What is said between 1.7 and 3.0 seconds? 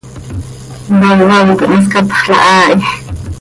ma scatxla haa hi.